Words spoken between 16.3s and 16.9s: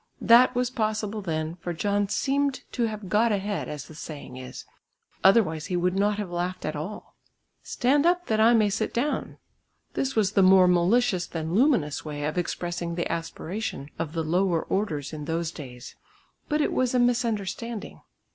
But it